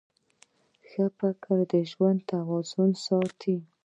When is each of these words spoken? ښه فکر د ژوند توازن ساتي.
ښه 0.89 1.05
فکر 1.19 1.57
د 1.71 1.73
ژوند 1.91 2.19
توازن 2.31 2.89
ساتي. 3.05 3.55